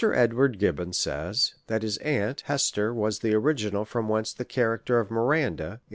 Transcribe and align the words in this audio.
Edward 0.15 0.57
Gibbon 0.57 0.93
says, 0.93 1.53
that 1.67 1.83
his 1.83 1.97
aunt 1.97 2.41
Hester 2.47 2.91
was 2.91 3.19
the 3.19 3.35
original 3.35 3.85
from 3.85 4.09
whence 4.09 4.33
the 4.33 4.43
character 4.45 4.99
of 4.99 5.11
Miranda, 5.11 5.63
in 5.63 5.67
THE 5.67 5.69
REV. 5.73 5.79